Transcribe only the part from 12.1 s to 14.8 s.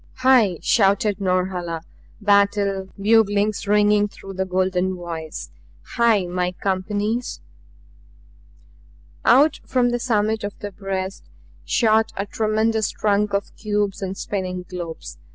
a tremendous trunk of cubes and spinning